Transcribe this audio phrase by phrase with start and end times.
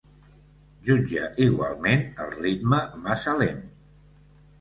[0.85, 3.61] Jutja igualment el ritme massa lent.